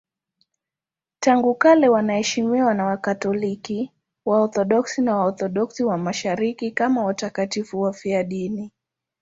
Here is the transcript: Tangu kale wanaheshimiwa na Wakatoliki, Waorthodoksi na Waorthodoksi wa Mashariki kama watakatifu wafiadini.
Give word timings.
Tangu 1.19 1.55
kale 1.55 1.89
wanaheshimiwa 1.89 2.73
na 2.73 2.85
Wakatoliki, 2.85 3.91
Waorthodoksi 4.25 5.01
na 5.01 5.15
Waorthodoksi 5.15 5.83
wa 5.83 5.97
Mashariki 5.97 6.71
kama 6.71 7.03
watakatifu 7.05 7.81
wafiadini. 7.81 8.71